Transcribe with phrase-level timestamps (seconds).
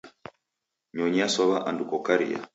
[0.95, 2.39] Nyonyi yasow'a andu kokaria.